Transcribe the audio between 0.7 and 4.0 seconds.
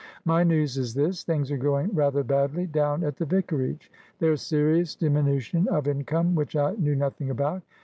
is this. Things are going rather badly down at the vicarage.